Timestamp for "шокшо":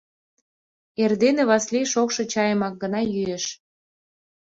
1.91-2.21